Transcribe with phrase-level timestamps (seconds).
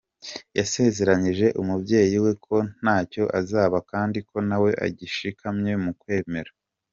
[0.57, 6.51] Yasezeranyije umubyeyi we ko ntacyo azaba kandi ko nawe agishikamye mu kwemera.